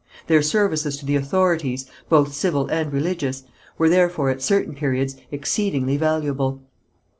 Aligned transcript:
Their 0.25 0.41
services 0.41 0.97
to 0.97 1.05
the 1.05 1.15
authorities, 1.15 1.85
both 2.09 2.33
civil 2.33 2.67
and 2.69 2.91
religious, 2.91 3.43
were 3.77 3.87
therefore 3.87 4.31
at 4.31 4.41
certain 4.41 4.73
periods 4.73 5.15
exceedingly 5.31 5.95
valuable. 5.95 6.63